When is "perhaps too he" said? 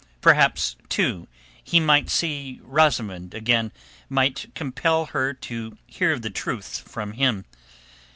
0.19-1.79